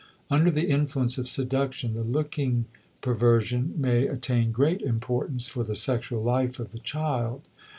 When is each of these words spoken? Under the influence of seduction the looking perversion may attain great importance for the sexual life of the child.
Under 0.31 0.49
the 0.49 0.67
influence 0.67 1.19
of 1.19 1.27
seduction 1.27 1.93
the 1.93 2.01
looking 2.01 2.65
perversion 3.01 3.75
may 3.77 4.07
attain 4.07 4.51
great 4.51 4.81
importance 4.81 5.47
for 5.47 5.63
the 5.63 5.75
sexual 5.75 6.23
life 6.23 6.59
of 6.59 6.71
the 6.71 6.79
child. 6.79 7.43